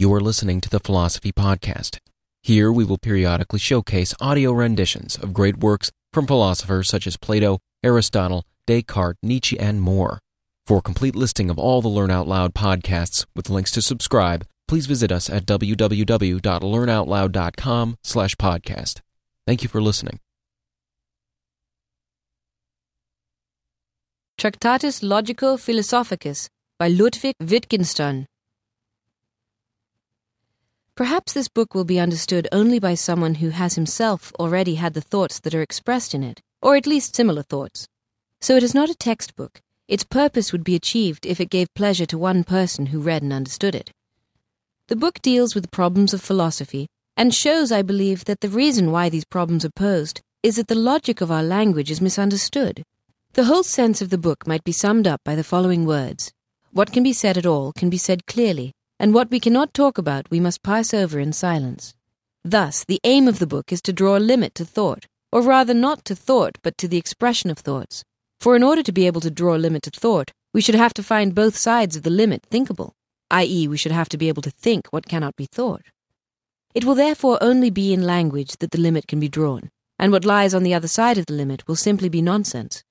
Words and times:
You 0.00 0.14
are 0.14 0.20
listening 0.20 0.60
to 0.60 0.70
the 0.70 0.78
Philosophy 0.78 1.32
Podcast. 1.32 1.98
Here 2.44 2.70
we 2.70 2.84
will 2.84 2.98
periodically 2.98 3.58
showcase 3.58 4.14
audio 4.20 4.52
renditions 4.52 5.16
of 5.16 5.32
great 5.32 5.56
works 5.56 5.90
from 6.12 6.24
philosophers 6.24 6.88
such 6.88 7.08
as 7.08 7.16
Plato, 7.16 7.58
Aristotle, 7.82 8.44
Descartes, 8.64 9.18
Nietzsche, 9.24 9.58
and 9.58 9.82
more. 9.82 10.20
For 10.66 10.78
a 10.78 10.82
complete 10.82 11.16
listing 11.16 11.50
of 11.50 11.58
all 11.58 11.82
the 11.82 11.88
Learn 11.88 12.12
Out 12.12 12.28
Loud 12.28 12.54
podcasts 12.54 13.26
with 13.34 13.50
links 13.50 13.72
to 13.72 13.82
subscribe, 13.82 14.46
please 14.68 14.86
visit 14.86 15.10
us 15.10 15.28
at 15.28 15.46
www.learnoutloud.com 15.46 17.96
slash 18.04 18.36
podcast. 18.36 19.00
Thank 19.48 19.64
you 19.64 19.68
for 19.68 19.82
listening. 19.82 20.20
Tractatus 24.38 25.00
Logico 25.00 25.58
Philosophicus 25.58 26.48
by 26.78 26.86
Ludwig 26.86 27.34
Wittgenstein. 27.40 28.28
Perhaps 30.98 31.32
this 31.32 31.46
book 31.46 31.76
will 31.76 31.84
be 31.84 32.00
understood 32.00 32.48
only 32.50 32.80
by 32.80 32.96
someone 32.96 33.36
who 33.36 33.50
has 33.50 33.76
himself 33.76 34.32
already 34.40 34.74
had 34.74 34.94
the 34.94 35.00
thoughts 35.00 35.38
that 35.38 35.54
are 35.54 35.62
expressed 35.62 36.12
in 36.12 36.24
it, 36.24 36.40
or 36.60 36.74
at 36.74 36.88
least 36.88 37.14
similar 37.14 37.44
thoughts. 37.44 37.86
So 38.40 38.56
it 38.56 38.64
is 38.64 38.74
not 38.74 38.90
a 38.90 38.96
textbook. 38.96 39.60
Its 39.86 40.02
purpose 40.02 40.50
would 40.50 40.64
be 40.64 40.74
achieved 40.74 41.24
if 41.24 41.40
it 41.40 41.50
gave 41.50 41.72
pleasure 41.74 42.04
to 42.06 42.18
one 42.18 42.42
person 42.42 42.86
who 42.86 42.98
read 42.98 43.22
and 43.22 43.32
understood 43.32 43.76
it. 43.76 43.92
The 44.88 44.96
book 44.96 45.22
deals 45.22 45.54
with 45.54 45.62
the 45.62 45.70
problems 45.70 46.12
of 46.12 46.20
philosophy 46.20 46.88
and 47.16 47.32
shows, 47.32 47.70
I 47.70 47.82
believe, 47.82 48.24
that 48.24 48.40
the 48.40 48.48
reason 48.48 48.90
why 48.90 49.08
these 49.08 49.24
problems 49.24 49.64
are 49.64 49.70
posed 49.70 50.20
is 50.42 50.56
that 50.56 50.66
the 50.66 50.74
logic 50.74 51.20
of 51.20 51.30
our 51.30 51.44
language 51.44 51.92
is 51.92 52.00
misunderstood. 52.00 52.82
The 53.34 53.44
whole 53.44 53.62
sense 53.62 54.02
of 54.02 54.10
the 54.10 54.18
book 54.18 54.48
might 54.48 54.64
be 54.64 54.72
summed 54.72 55.06
up 55.06 55.20
by 55.24 55.36
the 55.36 55.44
following 55.44 55.86
words 55.86 56.32
What 56.72 56.92
can 56.92 57.04
be 57.04 57.12
said 57.12 57.38
at 57.38 57.46
all 57.46 57.72
can 57.72 57.88
be 57.88 57.98
said 57.98 58.26
clearly, 58.26 58.72
and 58.98 59.14
what 59.14 59.30
we 59.30 59.40
cannot 59.40 59.72
talk 59.72 59.98
about 59.98 60.30
we 60.30 60.40
must 60.40 60.62
pass 60.62 60.92
over 60.92 61.20
in 61.20 61.32
silence. 61.32 61.94
Thus, 62.44 62.84
the 62.84 63.00
aim 63.04 63.28
of 63.28 63.38
the 63.38 63.46
book 63.46 63.72
is 63.72 63.82
to 63.82 63.92
draw 63.92 64.16
a 64.16 64.20
limit 64.20 64.54
to 64.56 64.64
thought, 64.64 65.06
or 65.30 65.42
rather 65.42 65.74
not 65.74 66.04
to 66.06 66.14
thought, 66.14 66.58
but 66.62 66.78
to 66.78 66.88
the 66.88 66.96
expression 66.96 67.50
of 67.50 67.58
thoughts. 67.58 68.04
For 68.40 68.56
in 68.56 68.62
order 68.62 68.82
to 68.82 68.92
be 68.92 69.06
able 69.06 69.20
to 69.20 69.30
draw 69.30 69.56
a 69.56 69.58
limit 69.58 69.82
to 69.84 69.90
thought, 69.90 70.32
we 70.54 70.60
should 70.60 70.74
have 70.74 70.94
to 70.94 71.02
find 71.02 71.34
both 71.34 71.56
sides 71.56 71.96
of 71.96 72.02
the 72.02 72.10
limit 72.10 72.42
thinkable, 72.50 72.94
i.e., 73.30 73.68
we 73.68 73.76
should 73.76 73.92
have 73.92 74.08
to 74.08 74.18
be 74.18 74.28
able 74.28 74.42
to 74.42 74.50
think 74.50 74.88
what 74.88 75.08
cannot 75.08 75.36
be 75.36 75.46
thought. 75.46 75.82
It 76.74 76.84
will 76.84 76.94
therefore 76.94 77.38
only 77.40 77.70
be 77.70 77.92
in 77.92 78.02
language 78.02 78.56
that 78.58 78.70
the 78.70 78.80
limit 78.80 79.06
can 79.06 79.20
be 79.20 79.28
drawn, 79.28 79.70
and 79.98 80.12
what 80.12 80.24
lies 80.24 80.54
on 80.54 80.62
the 80.62 80.74
other 80.74 80.88
side 80.88 81.18
of 81.18 81.26
the 81.26 81.32
limit 81.32 81.66
will 81.66 81.76
simply 81.76 82.08
be 82.08 82.22
nonsense. 82.22 82.84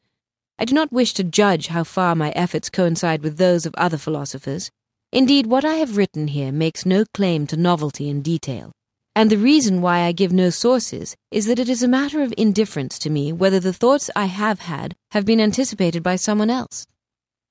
I 0.59 0.65
do 0.65 0.73
not 0.73 0.91
wish 0.91 1.13
to 1.13 1.23
judge 1.23 1.67
how 1.67 1.83
far 1.83 2.15
my 2.15 2.31
efforts 2.31 2.69
coincide 2.69 3.21
with 3.21 3.37
those 3.37 3.65
of 3.65 3.75
other 3.75 3.97
philosophers. 3.97 4.71
Indeed, 5.11 5.45
what 5.45 5.63
I 5.63 5.75
have 5.75 5.95
written 5.95 6.27
here 6.27 6.51
makes 6.51 6.85
no 6.85 7.05
claim 7.13 7.47
to 7.47 7.57
novelty 7.57 8.09
in 8.09 8.21
detail. 8.21 8.71
And 9.15 9.29
the 9.29 9.37
reason 9.37 9.81
why 9.81 10.01
I 10.01 10.11
give 10.11 10.31
no 10.31 10.49
sources 10.49 11.15
is 11.31 11.45
that 11.47 11.59
it 11.59 11.69
is 11.69 11.81
a 11.81 11.87
matter 11.87 12.21
of 12.21 12.33
indifference 12.37 12.99
to 12.99 13.09
me 13.09 13.31
whether 13.31 13.59
the 13.59 13.73
thoughts 13.73 14.11
I 14.15 14.25
have 14.25 14.59
had 14.59 14.95
have 15.11 15.25
been 15.25 15.41
anticipated 15.41 16.03
by 16.03 16.17
someone 16.17 16.49
else. 16.49 16.85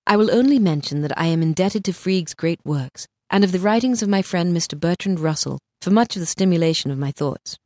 I 0.06 0.16
will 0.16 0.30
only 0.30 0.58
mention 0.58 1.02
that 1.02 1.18
I 1.18 1.26
am 1.26 1.42
indebted 1.42 1.84
to 1.86 1.92
Frege's 1.92 2.34
great 2.34 2.60
works 2.64 3.08
and 3.30 3.42
of 3.42 3.52
the 3.52 3.58
writings 3.58 4.02
of 4.02 4.08
my 4.08 4.22
friend 4.22 4.56
Mr. 4.56 4.78
Bertrand 4.78 5.18
Russell 5.18 5.58
for 5.80 5.90
much 5.90 6.14
of 6.14 6.20
the 6.20 6.26
stimulation 6.26 6.90
of 6.90 6.98
my 6.98 7.10
thoughts. 7.10 7.56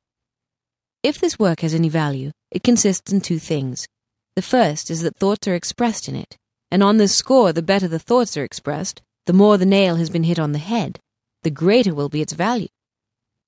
If 1.03 1.19
this 1.19 1.39
work 1.39 1.61
has 1.61 1.75
any 1.75 1.89
value, 1.89 2.31
it 2.51 2.63
consists 2.63 3.13
in 3.13 3.21
two 3.21 3.39
things 3.39 3.87
the 4.37 4.43
first 4.43 4.91
is 4.91 5.03
that 5.03 5.17
thoughts 5.17 5.49
are 5.49 5.55
expressed 5.55 6.09
in 6.09 6.15
it, 6.15 6.37
and 6.71 6.83
on 6.83 6.97
this 6.97 7.17
score, 7.17 7.53
the 7.53 7.63
better 7.63 7.89
the 7.89 7.99
thoughts 7.99 8.37
are 8.37 8.45
expressed, 8.45 9.03
the 9.27 9.33
more 9.33 9.59
the 9.59 9.67
nail 9.67 9.97
has 9.97 10.11
been 10.11 10.25
hit 10.25 10.39
on 10.39 10.53
the 10.53 10.59
head, 10.59 10.99
the 11.43 11.51
greater 11.51 11.95
will 11.95 12.09
be 12.09 12.21
its 12.21 12.33
value. 12.33 12.69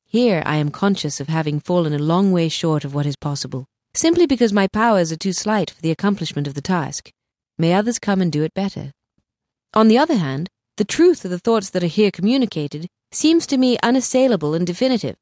Here 0.07 0.43
I 0.45 0.57
am 0.57 0.71
conscious 0.71 1.21
of 1.21 1.29
having 1.29 1.61
fallen 1.61 1.93
a 1.93 1.99
long 1.99 2.33
way 2.33 2.49
short 2.49 2.85
of 2.85 2.95
what 2.95 3.07
is 3.07 3.17
possible, 3.17 3.67
simply 3.95 4.27
because 4.27 4.53
my 4.53 4.69
powers 4.69 5.11
are 5.11 5.17
too 5.17 5.33
slight 5.33 5.71
for 5.71 5.81
the 5.81 5.91
accomplishment 5.91 6.47
of 6.47 6.55
the 6.55 6.61
task. 6.61 7.11
May 7.59 7.73
others 7.73 7.99
come 7.99 8.21
and 8.21 8.31
do 8.31 8.43
it 8.43 8.55
better. 8.55 8.93
On 9.75 9.89
the 9.89 9.99
other 9.99 10.17
hand, 10.17 10.49
the 10.77 10.85
truth 10.85 11.25
of 11.25 11.31
the 11.31 11.39
thoughts 11.39 11.71
that 11.71 11.83
are 11.83 11.87
here 11.87 12.11
communicated 12.11 12.89
seems 13.11 13.47
to 13.47 13.59
me 13.59 13.77
unassailable 13.83 14.55
and 14.55 14.67
definitive. 14.67 15.17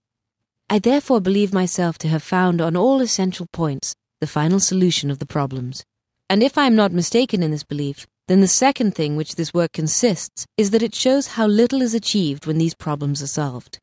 I 0.69 0.78
therefore 0.78 1.20
believe 1.20 1.52
myself 1.52 1.98
to 1.98 2.08
have 2.08 2.22
found 2.22 2.60
on 2.60 2.76
all 2.76 3.00
essential 3.00 3.46
points 3.52 3.94
the 4.20 4.26
final 4.26 4.60
solution 4.60 5.10
of 5.10 5.19
the 5.19 5.26
problems. 5.26 5.84
And 6.28 6.42
if 6.42 6.56
I 6.56 6.66
am 6.66 6.76
not 6.76 6.92
mistaken 6.92 7.42
in 7.42 7.50
this 7.50 7.64
belief, 7.64 8.06
then 8.30 8.41
the 8.41 8.46
second 8.46 8.94
thing 8.94 9.16
which 9.16 9.34
this 9.34 9.52
work 9.52 9.72
consists 9.72 10.46
is 10.56 10.70
that 10.70 10.84
it 10.84 10.94
shows 10.94 11.34
how 11.34 11.48
little 11.48 11.82
is 11.82 11.94
achieved 11.94 12.46
when 12.46 12.58
these 12.58 12.76
problems 12.76 13.20
are 13.20 13.26
solved. 13.26 13.80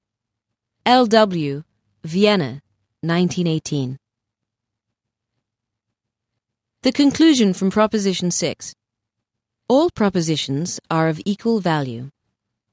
L.W., 0.85 1.63
Vienna, 2.05 2.61
1918. 3.01 3.97
The 6.83 6.93
conclusion 6.93 7.53
from 7.53 7.69
Proposition 7.69 8.31
6. 8.31 8.73
All 9.67 9.89
propositions 9.89 10.79
are 10.89 11.09
of 11.09 11.19
equal 11.25 11.59
value. 11.59 12.09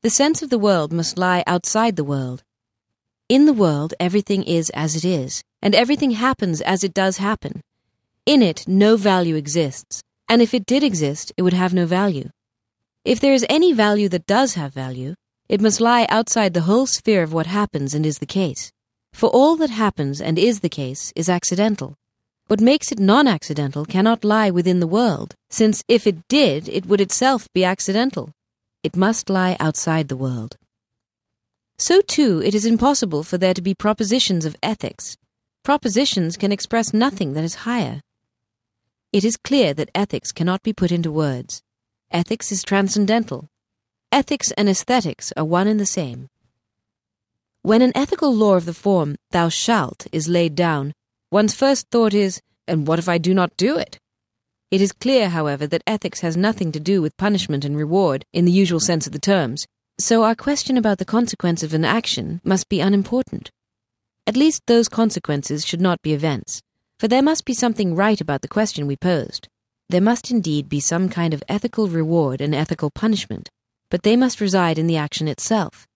The 0.03 0.11
sense 0.11 0.43
of 0.43 0.51
the 0.51 0.61
world 0.61 0.93
must 0.93 1.19
lie 1.19 1.43
outside 1.45 1.97
the 1.97 2.05
world. 2.05 2.45
In 3.29 3.47
the 3.47 3.53
world, 3.53 3.95
everything 3.99 4.45
is 4.45 4.71
as 4.71 4.95
it 4.95 5.05
is, 5.05 5.43
and 5.61 5.75
everything 5.75 6.13
happens 6.13 6.61
as 6.61 6.85
it 6.85 6.95
does 6.95 7.17
happen. 7.17 7.63
In 8.27 8.43
it, 8.43 8.63
no 8.69 8.97
value 8.97 9.35
exists, 9.35 10.05
and 10.29 10.43
if 10.43 10.55
it 10.55 10.67
did 10.67 10.83
exist, 10.83 11.33
it 11.37 11.43
would 11.43 11.53
have 11.53 11.75
no 11.75 11.87
value. 11.87 12.31
If 13.05 13.21
there 13.21 13.33
is 13.33 13.47
any 13.49 13.73
value 13.73 14.09
that 14.09 14.27
does 14.27 14.55
have 14.55 14.73
value, 14.73 15.15
it 15.49 15.61
must 15.61 15.81
lie 15.81 16.07
outside 16.09 16.55
the 16.55 16.63
whole 16.63 16.87
sphere 16.87 17.23
of 17.23 17.33
what 17.33 17.47
happens 17.47 17.95
and 17.95 18.07
is 18.07 18.19
the 18.19 18.27
case. 18.27 18.73
For 19.13 19.29
all 19.29 19.57
that 19.57 19.71
happens 19.71 20.21
and 20.21 20.39
is 20.39 20.61
the 20.61 20.69
case 20.69 21.13
is 21.15 21.29
accidental. 21.29 21.95
What 22.47 22.61
makes 22.61 22.91
it 22.91 22.99
non 22.99 23.27
accidental 23.29 23.85
cannot 23.85 24.25
lie 24.25 24.51
within 24.51 24.81
the 24.81 24.87
world, 24.87 25.35
since 25.51 25.83
if 25.89 26.07
it 26.07 26.27
did, 26.29 26.69
it 26.69 26.87
would 26.87 27.01
itself 27.01 27.49
be 27.55 27.65
accidental. 27.65 28.33
It 28.83 28.97
must 28.97 29.31
lie 29.31 29.57
outside 29.61 30.09
the 30.09 30.17
world. 30.17 30.57
So, 31.79 32.01
too, 32.01 32.43
it 32.45 32.55
is 32.55 32.67
impossible 32.67 33.23
for 33.23 33.39
there 33.39 33.55
to 33.55 33.63
be 33.63 33.75
propositions 33.75 34.45
of 34.45 34.57
ethics, 34.63 35.17
Propositions 35.65 36.37
can 36.37 36.53
express 36.53 36.93
nothing 36.93 37.33
that 37.33 37.43
is 37.43 37.55
higher. 37.55 38.03
It 39.15 39.25
is 39.25 39.37
clear 39.37 39.75
that 39.75 39.93
ethics 39.95 40.33
cannot 40.33 40.65
be 40.65 40.73
put 40.73 40.91
into 40.91 41.13
words. 41.13 41.63
Ethics 42.11 42.51
is 42.51 42.65
transcendental. 42.65 43.49
Ethics 44.11 44.51
and 44.59 44.69
aesthetics 44.69 45.33
are 45.37 45.45
one 45.45 45.69
and 45.69 45.79
the 45.79 45.87
same. 45.87 46.27
When 47.63 47.81
an 47.81 47.93
ethical 47.95 48.35
law 48.35 48.57
of 48.57 48.65
the 48.65 48.75
form, 48.75 49.15
thou 49.31 49.51
shalt, 49.51 50.09
is 50.11 50.27
laid 50.27 50.57
down, 50.57 50.95
one's 51.31 51.55
first 51.55 51.87
thought 51.93 52.13
is, 52.13 52.41
and 52.67 52.89
what 52.89 52.99
if 52.99 53.09
I 53.09 53.19
do 53.19 53.35
not 53.35 53.57
do 53.57 53.79
it? 53.79 54.01
It 54.73 54.81
is 54.81 54.91
clear, 54.91 55.29
however, 55.29 55.69
that 55.69 55.85
ethics 55.87 56.19
has 56.23 56.37
nothing 56.37 56.73
to 56.73 56.81
do 56.81 57.01
with 57.01 57.17
punishment 57.17 57.65
and 57.65 57.77
reward 57.77 58.25
in 58.33 58.47
the 58.47 58.51
usual 58.51 58.81
sense 58.81 59.07
of 59.07 59.13
the 59.13 59.21
terms, 59.21 59.65
so 59.97 60.25
our 60.25 60.35
question 60.35 60.77
about 60.77 60.99
the 60.99 61.05
consequence 61.05 61.63
of 61.63 61.73
an 61.73 61.85
action 61.85 62.41
must 62.43 62.69
be 62.69 62.81
unimportant. 62.81 63.53
At 64.27 64.37
least 64.37 64.63
those 64.67 64.89
consequences 64.89 65.65
should 65.65 65.81
not 65.81 66.03
be 66.03 66.15
events, 66.15 66.64
for 66.99 67.09
there 67.09 67.23
must 67.23 67.45
be 67.45 67.55
something 67.55 67.95
right 67.95 68.21
about 68.21 68.43
the 68.43 68.49
question 68.49 68.87
we 68.87 68.97
posed. 68.97 69.49
There 69.89 70.01
must 70.01 70.31
indeed 70.31 70.69
be 70.69 70.81
some 70.81 71.09
kind 71.09 71.35
of 71.35 71.43
ethical 71.49 71.89
reward 71.89 72.41
and 72.41 72.55
ethical 72.55 72.91
punishment, 72.91 73.51
but 73.91 74.03
they 74.03 74.17
must 74.17 74.41
reside 74.41 74.79
in 74.79 74.87
the 74.87 74.97
action 74.97 75.29
itself. 75.29 75.87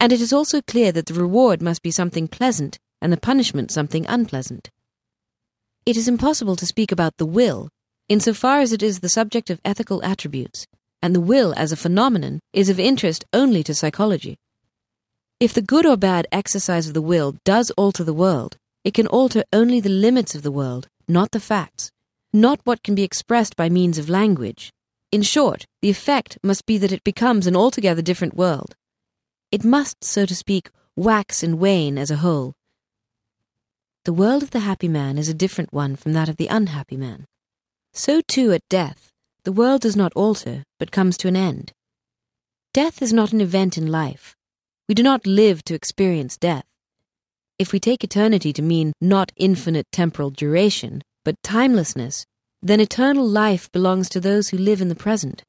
And 0.00 0.12
it 0.12 0.20
is 0.20 0.32
also 0.32 0.60
clear 0.62 0.92
that 0.92 1.06
the 1.06 1.14
reward 1.14 1.62
must 1.62 1.82
be 1.82 1.90
something 1.90 2.28
pleasant 2.28 2.78
and 3.00 3.12
the 3.12 3.16
punishment 3.16 3.70
something 3.70 4.06
unpleasant. 4.06 4.70
It 5.86 5.96
is 5.96 6.08
impossible 6.08 6.56
to 6.56 6.66
speak 6.66 6.92
about 6.92 7.16
the 7.16 7.26
will, 7.26 7.70
insofar 8.08 8.60
as 8.60 8.72
it 8.72 8.82
is 8.82 9.00
the 9.00 9.08
subject 9.08 9.50
of 9.50 9.60
ethical 9.64 10.04
attributes, 10.04 10.66
and 11.00 11.14
the 11.14 11.20
will 11.20 11.54
as 11.56 11.72
a 11.72 11.76
phenomenon 11.76 12.40
is 12.52 12.68
of 12.68 12.80
interest 12.80 13.24
only 13.32 13.62
to 13.62 13.74
psychology. 13.74 14.36
If 15.40 15.54
the 15.54 15.62
good 15.62 15.86
or 15.86 15.96
bad 15.96 16.26
exercise 16.32 16.88
of 16.88 16.94
the 16.94 17.02
will 17.02 17.36
does 17.44 17.70
alter 17.72 18.02
the 18.02 18.12
world, 18.12 18.56
it 18.88 18.94
can 18.94 19.06
alter 19.06 19.44
only 19.52 19.80
the 19.80 19.90
limits 19.90 20.34
of 20.34 20.40
the 20.40 20.50
world, 20.50 20.88
not 21.06 21.32
the 21.32 21.40
facts, 21.40 21.90
not 22.32 22.58
what 22.64 22.82
can 22.82 22.94
be 22.94 23.02
expressed 23.02 23.54
by 23.54 23.68
means 23.68 23.98
of 23.98 24.08
language. 24.08 24.72
In 25.12 25.20
short, 25.20 25.66
the 25.82 25.90
effect 25.90 26.38
must 26.42 26.64
be 26.64 26.78
that 26.78 26.90
it 26.90 27.04
becomes 27.04 27.46
an 27.46 27.54
altogether 27.54 28.00
different 28.00 28.34
world. 28.34 28.76
It 29.52 29.62
must, 29.62 30.02
so 30.02 30.24
to 30.24 30.34
speak, 30.34 30.70
wax 30.96 31.42
and 31.42 31.58
wane 31.58 31.98
as 31.98 32.10
a 32.10 32.22
whole. 32.24 32.54
The 34.04 34.14
world 34.14 34.42
of 34.42 34.52
the 34.52 34.60
happy 34.60 34.88
man 34.88 35.18
is 35.18 35.28
a 35.28 35.34
different 35.34 35.70
one 35.70 35.94
from 35.94 36.14
that 36.14 36.30
of 36.30 36.38
the 36.38 36.46
unhappy 36.46 36.96
man. 36.96 37.26
So 37.92 38.22
too 38.26 38.52
at 38.52 38.66
death, 38.70 39.12
the 39.44 39.52
world 39.52 39.82
does 39.82 39.96
not 39.96 40.14
alter, 40.14 40.64
but 40.78 40.90
comes 40.90 41.18
to 41.18 41.28
an 41.28 41.36
end. 41.36 41.72
Death 42.72 43.02
is 43.02 43.12
not 43.12 43.34
an 43.34 43.42
event 43.42 43.76
in 43.76 43.88
life, 43.88 44.34
we 44.88 44.94
do 44.94 45.02
not 45.02 45.26
live 45.26 45.62
to 45.64 45.74
experience 45.74 46.38
death. 46.38 46.64
If 47.58 47.72
we 47.72 47.80
take 47.80 48.04
eternity 48.04 48.52
to 48.52 48.62
mean 48.62 48.92
not 49.00 49.32
infinite 49.36 49.86
temporal 49.90 50.30
duration, 50.30 51.02
but 51.24 51.34
timelessness, 51.42 52.24
then 52.62 52.80
eternal 52.80 53.26
life 53.26 53.70
belongs 53.72 54.08
to 54.10 54.20
those 54.20 54.48
who 54.48 54.58
live 54.58 54.80
in 54.80 54.88
the 54.88 54.94
present. 54.94 55.42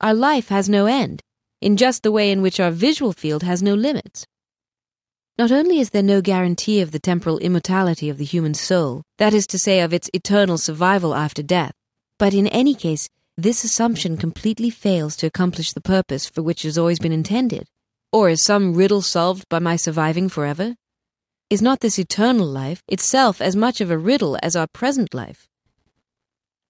Our 0.00 0.14
life 0.14 0.48
has 0.48 0.68
no 0.68 0.86
end. 0.86 1.20
in 1.62 1.76
just 1.76 2.02
the 2.02 2.10
way 2.10 2.32
in 2.32 2.42
which 2.42 2.58
our 2.58 2.72
visual 2.72 3.12
field 3.12 3.44
has 3.44 3.62
no 3.62 3.72
limits. 3.72 4.26
Not 5.38 5.52
only 5.52 5.78
is 5.78 5.90
there 5.90 6.02
no 6.02 6.20
guarantee 6.20 6.80
of 6.80 6.90
the 6.90 6.98
temporal 6.98 7.38
immortality 7.38 8.08
of 8.08 8.18
the 8.18 8.24
human 8.24 8.52
soul, 8.52 9.02
that 9.18 9.32
is 9.32 9.46
to 9.46 9.58
say, 9.58 9.80
of 9.80 9.94
its 9.94 10.10
eternal 10.12 10.58
survival 10.58 11.14
after 11.14 11.42
death, 11.42 11.72
but 12.18 12.34
in 12.34 12.48
any 12.48 12.74
case, 12.74 13.08
this 13.36 13.64
assumption 13.64 14.16
completely 14.16 14.70
fails 14.70 15.14
to 15.16 15.26
accomplish 15.26 15.72
the 15.72 15.80
purpose 15.80 16.26
for 16.26 16.42
which 16.42 16.64
it 16.64 16.68
has 16.68 16.78
always 16.78 16.98
been 16.98 17.12
intended. 17.12 17.66
Or 18.12 18.28
is 18.28 18.42
some 18.42 18.74
riddle 18.74 19.00
solved 19.00 19.48
by 19.48 19.60
my 19.60 19.76
surviving 19.76 20.28
forever? 20.28 20.74
Is 21.50 21.60
not 21.62 21.80
this 21.80 21.98
eternal 21.98 22.46
life 22.46 22.82
itself 22.88 23.40
as 23.40 23.54
much 23.54 23.80
of 23.80 23.90
a 23.90 23.98
riddle 23.98 24.38
as 24.42 24.56
our 24.56 24.66
present 24.66 25.12
life? 25.12 25.48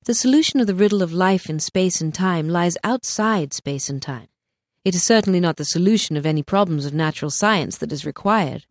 The 0.05 0.15
solution 0.15 0.59
of 0.59 0.67
the 0.67 0.75
riddle 0.75 1.03
of 1.03 1.13
life 1.13 1.49
in 1.49 1.61
space 1.61 2.01
and 2.01 2.13
time 2.13 2.49
lies 2.49 2.77
outside 2.83 3.55
space 3.55 3.89
and 3.89 4.03
time. 4.03 4.27
It 4.85 4.97
is 4.97 5.05
certainly 5.05 5.39
not 5.39 5.59
the 5.59 5.65
solution 5.65 6.17
of 6.17 6.27
any 6.27 6.43
problems 6.43 6.87
of 6.87 6.93
natural 6.93 7.31
science 7.31 7.79
that 7.79 7.93
is 7.93 8.05
required. 8.05 8.67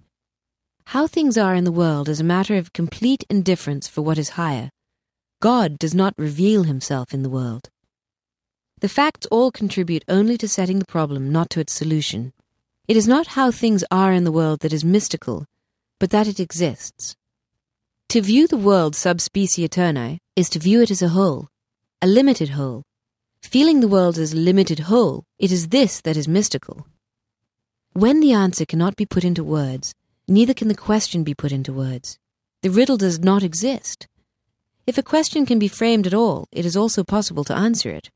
How 0.88 1.07
things 1.07 1.38
are 1.38 1.56
in 1.56 1.63
the 1.63 1.71
world 1.71 2.09
is 2.09 2.19
a 2.19 2.25
matter 2.25 2.57
of 2.57 2.74
complete 2.74 3.24
indifference 3.30 3.88
for 3.88 4.01
what 4.01 4.18
is 4.18 4.31
higher. 4.31 4.71
God 5.39 5.80
does 5.80 5.95
not 5.95 6.13
reveal 6.18 6.63
himself 6.63 7.13
in 7.13 7.24
the 7.24 7.30
world. 7.30 7.69
The 8.81 8.89
facts 8.89 9.25
all 9.27 9.51
contribute 9.51 10.04
only 10.09 10.38
to 10.38 10.50
setting 10.50 10.80
the 10.80 10.86
problem, 10.86 11.31
not 11.31 11.50
to 11.51 11.62
its 11.62 11.71
solution. 11.71 12.33
It 12.88 12.97
is 12.97 13.07
not 13.07 13.27
how 13.27 13.51
things 13.51 13.86
are 13.89 14.12
in 14.12 14.25
the 14.25 14.31
world 14.33 14.59
that 14.59 14.74
is 14.74 14.83
mystical, 14.83 15.45
but 16.01 16.09
that 16.09 16.27
it 16.27 16.39
exists. 16.39 17.15
To 18.09 18.21
view 18.21 18.48
the 18.48 18.63
world 18.69 18.94
sub 18.95 19.21
specie 19.21 19.65
aeterni 19.65 20.18
is 20.36 20.50
to 20.50 20.59
view 20.59 20.81
it 20.81 20.92
as 20.92 21.01
a 21.01 21.13
whole, 21.15 21.48
a 22.01 22.07
limited 22.07 22.50
whole, 22.50 22.83
Feeling 23.42 23.81
the 23.81 23.88
world 23.88 24.18
as 24.18 24.31
a 24.31 24.38
limited 24.38 24.80
whole, 24.81 25.25
it 25.38 25.51
is 25.51 25.69
this 25.69 26.00
that 26.01 26.15
is 26.15 26.27
mystical. 26.27 26.88
When 27.92 28.21
the 28.21 28.31
answer 28.31 28.65
cannot 28.65 28.95
be 28.95 29.06
put 29.06 29.25
into 29.25 29.44
words, 29.44 29.94
neither 30.27 30.53
can 30.53 30.69
the 30.69 30.75
question 30.75 31.25
be 31.25 31.33
put 31.33 31.51
into 31.51 31.74
words. 31.74 32.18
The 32.62 32.69
riddle 32.69 32.95
does 32.95 33.19
not 33.19 33.44
exist. 33.44 34.07
If 34.88 34.97
a 34.97 35.04
question 35.04 35.45
can 35.45 35.59
be 35.59 35.68
framed 35.68 36.07
at 36.07 36.13
all, 36.13 36.47
it 36.51 36.65
is 36.65 36.77
also 36.77 37.04
possible 37.04 37.44
to 37.45 37.56
answer 37.56 37.89
it. 37.89 38.09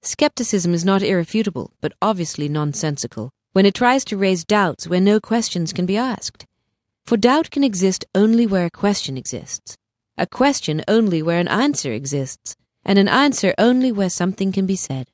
Skepticism 0.00 0.72
is 0.72 0.84
not 0.84 1.02
irrefutable, 1.02 1.72
but 1.82 1.92
obviously 2.00 2.48
nonsensical, 2.48 3.30
when 3.52 3.66
it 3.66 3.74
tries 3.74 4.04
to 4.06 4.16
raise 4.16 4.44
doubts 4.44 4.88
where 4.88 5.00
no 5.00 5.20
questions 5.20 5.72
can 5.74 5.84
be 5.84 5.96
asked. 5.96 6.46
For 7.06 7.16
doubt 7.16 7.50
can 7.50 7.64
exist 7.64 8.04
only 8.14 8.46
where 8.46 8.66
a 8.66 8.70
question 8.70 9.16
exists, 9.16 9.76
a 10.16 10.26
question 10.26 10.82
only 10.86 11.22
where 11.22 11.38
an 11.38 11.48
answer 11.48 11.92
exists, 11.92 12.56
and 12.84 12.98
an 12.98 13.08
answer 13.08 13.54
only 13.58 13.92
where 13.92 14.10
something 14.10 14.52
can 14.52 14.66
be 14.66 14.76
said. 14.76 15.08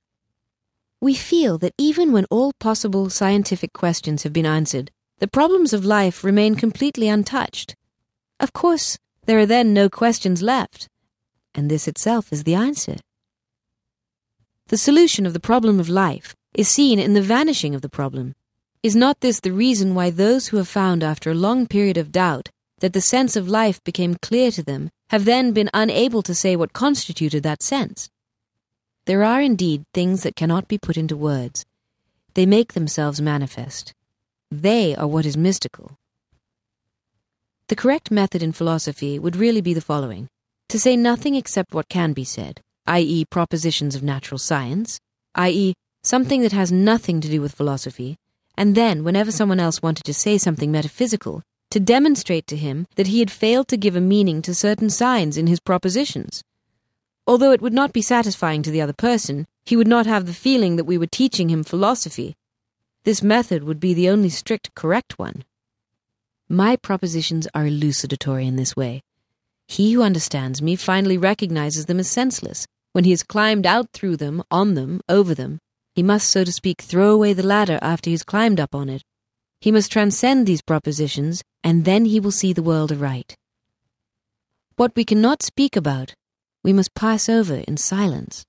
We 1.00 1.14
feel 1.14 1.58
that 1.58 1.74
even 1.78 2.12
when 2.12 2.26
all 2.30 2.52
possible 2.58 3.08
scientific 3.08 3.72
questions 3.72 4.22
have 4.24 4.32
been 4.32 4.46
answered, 4.46 4.90
the 5.18 5.28
problems 5.28 5.72
of 5.72 5.84
life 5.84 6.24
remain 6.24 6.54
completely 6.54 7.08
untouched. 7.08 7.74
Of 8.40 8.52
course, 8.52 8.98
there 9.26 9.38
are 9.38 9.46
then 9.46 9.72
no 9.72 9.88
questions 9.88 10.42
left, 10.42 10.88
and 11.54 11.70
this 11.70 11.88
itself 11.88 12.32
is 12.32 12.44
the 12.44 12.54
answer. 12.54 12.96
The 14.68 14.76
solution 14.76 15.26
of 15.26 15.32
the 15.32 15.40
problem 15.40 15.80
of 15.80 15.88
life 15.88 16.34
is 16.54 16.68
seen 16.68 16.98
in 16.98 17.14
the 17.14 17.22
vanishing 17.22 17.74
of 17.74 17.82
the 17.82 17.88
problem. 17.88 18.34
Is 18.80 18.94
not 18.94 19.20
this 19.20 19.40
the 19.40 19.52
reason 19.52 19.96
why 19.96 20.10
those 20.10 20.48
who 20.48 20.56
have 20.56 20.68
found 20.68 21.02
after 21.02 21.32
a 21.32 21.34
long 21.34 21.66
period 21.66 21.96
of 21.96 22.12
doubt 22.12 22.48
that 22.78 22.92
the 22.92 23.00
sense 23.00 23.34
of 23.34 23.48
life 23.48 23.82
became 23.82 24.14
clear 24.22 24.52
to 24.52 24.62
them 24.62 24.90
have 25.10 25.24
then 25.24 25.52
been 25.52 25.68
unable 25.74 26.22
to 26.22 26.34
say 26.34 26.54
what 26.54 26.72
constituted 26.72 27.42
that 27.42 27.60
sense. 27.60 28.08
There 29.06 29.24
are 29.24 29.40
indeed 29.40 29.82
things 29.92 30.22
that 30.22 30.36
cannot 30.36 30.68
be 30.68 30.78
put 30.78 30.96
into 30.96 31.16
words. 31.16 31.66
They 32.34 32.46
make 32.46 32.74
themselves 32.74 33.20
manifest. 33.20 33.94
They 34.48 34.94
are 34.94 35.08
what 35.08 35.26
is 35.26 35.36
mystical. 35.36 35.96
The 37.66 37.76
correct 37.76 38.12
method 38.12 38.44
in 38.44 38.52
philosophy 38.52 39.18
would 39.18 39.34
really 39.34 39.60
be 39.60 39.74
the 39.74 39.80
following 39.80 40.28
to 40.68 40.78
say 40.78 40.96
nothing 40.96 41.34
except 41.34 41.74
what 41.74 41.88
can 41.88 42.12
be 42.12 42.24
said, 42.24 42.60
i.e., 42.86 43.24
propositions 43.24 43.96
of 43.96 44.04
natural 44.04 44.38
science, 44.38 45.00
i.e., 45.34 45.74
something 46.04 46.42
that 46.42 46.52
has 46.52 46.70
nothing 46.70 47.20
to 47.20 47.28
do 47.28 47.40
with 47.40 47.54
philosophy, 47.54 48.16
and 48.58 48.74
then, 48.74 49.04
whenever 49.04 49.30
someone 49.30 49.60
else 49.60 49.80
wanted 49.80 50.02
to 50.02 50.12
say 50.12 50.36
something 50.36 50.72
metaphysical, 50.72 51.44
to 51.70 51.78
demonstrate 51.78 52.44
to 52.48 52.56
him 52.56 52.88
that 52.96 53.06
he 53.06 53.20
had 53.20 53.30
failed 53.30 53.68
to 53.68 53.76
give 53.76 53.94
a 53.94 54.00
meaning 54.00 54.42
to 54.42 54.52
certain 54.52 54.90
signs 54.90 55.38
in 55.38 55.46
his 55.46 55.60
propositions. 55.60 56.42
Although 57.24 57.52
it 57.52 57.62
would 57.62 57.72
not 57.72 57.92
be 57.92 58.02
satisfying 58.02 58.64
to 58.64 58.72
the 58.72 58.80
other 58.80 58.92
person, 58.92 59.46
he 59.64 59.76
would 59.76 59.86
not 59.86 60.06
have 60.06 60.26
the 60.26 60.34
feeling 60.34 60.74
that 60.74 60.86
we 60.86 60.98
were 60.98 61.06
teaching 61.06 61.50
him 61.50 61.62
philosophy. 61.62 62.34
This 63.04 63.22
method 63.22 63.62
would 63.62 63.78
be 63.78 63.94
the 63.94 64.08
only 64.08 64.28
strict 64.28 64.74
correct 64.74 65.20
one. 65.20 65.44
My 66.48 66.74
propositions 66.74 67.46
are 67.54 67.62
elucidatory 67.62 68.44
in 68.44 68.56
this 68.56 68.74
way. 68.74 69.02
He 69.68 69.92
who 69.92 70.02
understands 70.02 70.60
me 70.60 70.74
finally 70.74 71.16
recognizes 71.16 71.86
them 71.86 72.00
as 72.00 72.10
senseless. 72.10 72.66
When 72.92 73.04
he 73.04 73.10
has 73.10 73.22
climbed 73.22 73.66
out 73.66 73.92
through 73.92 74.16
them, 74.16 74.42
on 74.50 74.74
them, 74.74 75.00
over 75.08 75.32
them, 75.32 75.60
he 75.98 76.02
must, 76.02 76.30
so 76.30 76.44
to 76.44 76.52
speak, 76.52 76.80
throw 76.80 77.10
away 77.10 77.32
the 77.32 77.50
ladder 77.54 77.78
after 77.82 78.08
he 78.10 78.14
has 78.14 78.22
climbed 78.22 78.60
up 78.60 78.74
on 78.74 78.88
it 78.88 79.02
he 79.60 79.72
must 79.72 79.90
transcend 79.90 80.46
these 80.46 80.62
propositions, 80.62 81.42
and 81.64 81.84
then 81.84 82.04
he 82.04 82.20
will 82.20 82.30
see 82.30 82.52
the 82.52 82.62
world 82.62 82.92
aright. 82.92 83.34
What 84.76 84.94
we 84.94 85.04
cannot 85.04 85.42
speak 85.42 85.74
about, 85.74 86.14
we 86.62 86.72
must 86.72 86.94
pass 86.94 87.28
over 87.28 87.56
in 87.66 87.76
silence. 87.76 88.44